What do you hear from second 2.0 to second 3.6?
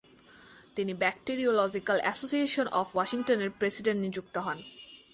association of Washington এর